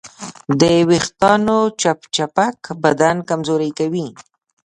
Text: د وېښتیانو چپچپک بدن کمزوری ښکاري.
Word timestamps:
د 0.59 0.61
وېښتیانو 0.89 1.57
چپچپک 1.81 2.59
بدن 2.83 3.15
کمزوری 3.29 3.69
ښکاري. 3.75 4.07